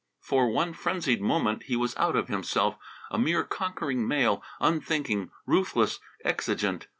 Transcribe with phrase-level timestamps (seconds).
[0.19, 2.75] For one frenzied moment he was out of himself,
[3.11, 6.87] a mere conquering male, unthinking, ruthless, exigent.